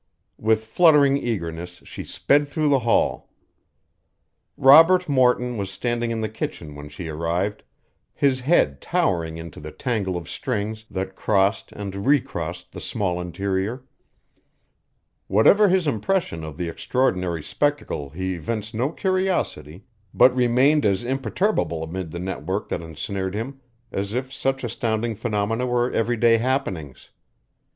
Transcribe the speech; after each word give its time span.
With 0.39 0.65
fluttering 0.65 1.15
eagerness 1.15 1.83
she 1.85 2.03
sped 2.03 2.47
through 2.47 2.69
the 2.69 2.79
hall. 2.79 3.29
Robert 4.57 5.07
Morton 5.07 5.57
was 5.57 5.69
standing 5.69 6.09
in 6.09 6.21
the 6.21 6.27
kitchen 6.27 6.73
when 6.73 6.89
she 6.89 7.07
arrived, 7.07 7.61
his 8.11 8.39
head 8.39 8.81
towering 8.81 9.37
into 9.37 9.59
the 9.59 9.71
tangle 9.71 10.17
of 10.17 10.27
strings 10.27 10.85
that 10.89 11.15
crossed 11.15 11.71
and 11.73 12.07
recrossed 12.07 12.71
the 12.71 12.81
small 12.81 13.21
interior. 13.21 13.83
Whatever 15.27 15.69
his 15.69 15.85
impression 15.85 16.43
of 16.43 16.57
the 16.57 16.67
extraordinary 16.67 17.43
spectacle 17.43 18.09
he 18.09 18.33
evinced 18.33 18.73
no 18.73 18.91
curiosity 18.91 19.83
but 20.15 20.35
remained 20.35 20.83
as 20.83 21.03
imperturbable 21.03 21.83
amid 21.83 22.09
the 22.09 22.17
network 22.17 22.69
that 22.69 22.81
ensnared 22.81 23.35
him 23.35 23.61
as 23.91 24.15
if 24.15 24.33
such 24.33 24.63
astounding 24.63 25.13
phenomena 25.13 25.67
were 25.67 25.91
everyday 25.91 26.39
happenings. 26.39 27.11